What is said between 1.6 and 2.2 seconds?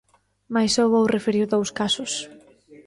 casos.